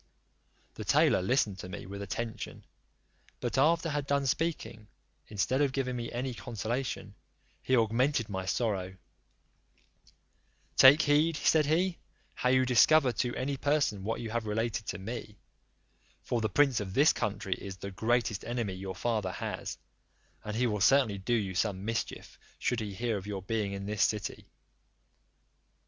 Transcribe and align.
The 0.73 0.83
tailor 0.83 1.21
listened 1.21 1.59
to 1.59 1.69
me 1.69 1.85
with 1.85 2.01
attention; 2.01 2.65
but 3.39 3.55
after 3.55 3.91
had 3.91 4.07
done 4.07 4.25
speaking, 4.25 4.87
instead 5.27 5.61
of 5.61 5.71
giving 5.73 5.95
me 5.95 6.11
any 6.11 6.33
consolation, 6.33 7.13
he 7.61 7.75
augmented 7.75 8.27
my 8.27 8.45
sorrow: 8.47 8.95
"Take 10.75 11.03
heed," 11.03 11.35
said 11.37 11.67
he, 11.67 11.99
"how 12.33 12.49
you 12.49 12.65
discover 12.65 13.11
to 13.11 13.35
any 13.35 13.57
person 13.57 14.03
what 14.03 14.19
you 14.21 14.31
have 14.31 14.47
related 14.47 14.87
to 14.87 14.97
me; 14.97 15.37
for 16.23 16.41
the 16.41 16.49
prince 16.49 16.79
of 16.79 16.95
this 16.95 17.13
country 17.13 17.53
is 17.53 17.77
the 17.77 17.91
greatest 17.91 18.43
enemy 18.43 18.73
your 18.73 18.95
father 18.95 19.31
has, 19.31 19.77
and 20.43 20.55
he 20.55 20.65
will 20.65 20.81
certainly 20.81 21.19
do 21.19 21.35
you 21.35 21.53
some 21.53 21.85
mischief, 21.85 22.39
should 22.57 22.79
he 22.79 22.95
hear 22.95 23.17
of 23.17 23.27
your 23.27 23.43
being 23.43 23.71
in 23.73 23.85
this 23.85 24.01
city." 24.01 24.47